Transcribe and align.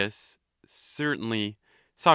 Certainly. 0.67 1.57
Soc. 1.95 2.09